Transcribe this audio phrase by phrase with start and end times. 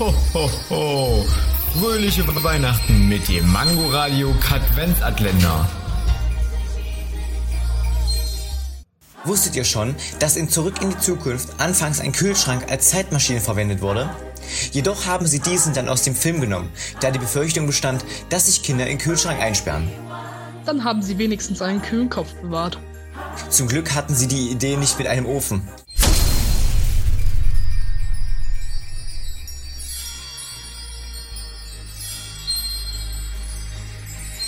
[0.00, 1.26] Ho, ho, ho.
[1.78, 5.68] Fröhliche Weihnachten mit dem Mangoradio Katwenzatländer.
[9.24, 13.82] Wusstet ihr schon, dass in Zurück in die Zukunft anfangs ein Kühlschrank als Zeitmaschine verwendet
[13.82, 14.08] wurde?
[14.72, 16.70] Jedoch haben sie diesen dann aus dem Film genommen,
[17.02, 19.86] da die Befürchtung bestand, dass sich Kinder in Kühlschrank einsperren.
[20.64, 22.78] Dann haben sie wenigstens einen kühlen Kopf bewahrt.
[23.50, 25.68] Zum Glück hatten sie die Idee nicht mit einem Ofen.